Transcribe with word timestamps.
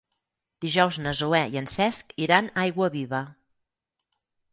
Dijous 0.65 0.95
na 1.01 1.11
Zoè 1.19 1.41
i 1.55 1.59
en 1.61 1.69
Cesc 1.73 2.15
iran 2.27 2.49
a 2.53 2.63
Aiguaviva. 2.63 3.21